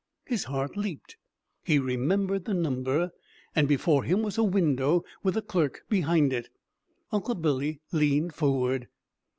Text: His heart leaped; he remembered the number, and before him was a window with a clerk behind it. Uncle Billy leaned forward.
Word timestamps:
His 0.25 0.45
heart 0.45 0.75
leaped; 0.75 1.17
he 1.63 1.77
remembered 1.77 2.45
the 2.45 2.55
number, 2.55 3.11
and 3.55 3.67
before 3.67 4.03
him 4.03 4.23
was 4.23 4.35
a 4.35 4.43
window 4.43 5.03
with 5.21 5.37
a 5.37 5.43
clerk 5.43 5.83
behind 5.89 6.33
it. 6.33 6.49
Uncle 7.11 7.35
Billy 7.35 7.81
leaned 7.91 8.33
forward. 8.33 8.87